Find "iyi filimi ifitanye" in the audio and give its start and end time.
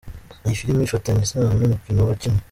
0.45-1.21